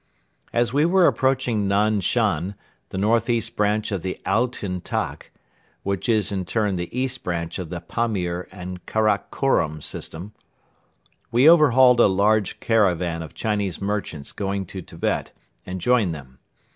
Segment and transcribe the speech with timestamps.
[0.51, 2.55] As we were approaching Nan Shan,
[2.89, 5.29] the northeast branch of the Altyn Tag
[5.83, 10.33] (which is in turn the east branch of the Pamir and Karakhorum system),
[11.31, 15.33] we overhauled a large caravan of Chinese merchants going to Tibet
[15.67, 16.39] and joined them.